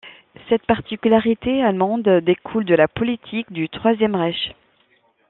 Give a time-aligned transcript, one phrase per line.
[0.49, 4.55] Cette particularité allemande découle de la politique du Troisième Reich.